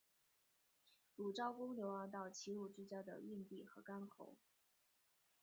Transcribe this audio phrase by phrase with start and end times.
[1.15, 4.35] 鲁昭公流亡到齐鲁之交的郓地和干侯。